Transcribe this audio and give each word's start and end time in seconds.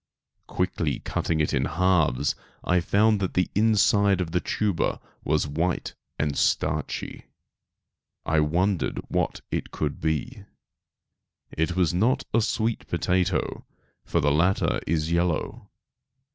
Quickly 0.47 0.97
cutting 1.01 1.39
it 1.39 1.53
in 1.53 1.65
halves 1.65 2.33
I 2.63 2.79
found 2.79 3.19
that 3.19 3.35
the 3.35 3.51
inside 3.53 4.19
of 4.19 4.31
the 4.31 4.39
tuber 4.41 4.99
was 5.23 5.45
white 5.47 5.93
and 6.17 6.35
starchy. 6.35 7.25
I 8.25 8.39
wondered 8.39 8.97
what 9.09 9.41
it 9.51 9.69
could 9.69 9.99
be. 10.01 10.43
It 11.55 11.75
was 11.75 11.93
not 11.93 12.23
a 12.33 12.41
sweet 12.41 12.87
potato, 12.87 13.63
for 14.03 14.19
the 14.19 14.31
latter 14.31 14.79
is 14.87 15.11
yellow. 15.11 15.69